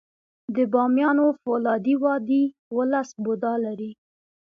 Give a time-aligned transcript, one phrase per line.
[0.55, 3.91] د بامیانو فولادي وادي اوولس بودا لري